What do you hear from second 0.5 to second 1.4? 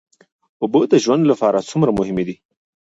اوبه د ژوند